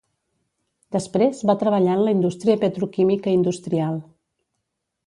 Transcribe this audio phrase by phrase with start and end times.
[0.95, 4.03] Després va treballar en la indústria petroquímica industrial.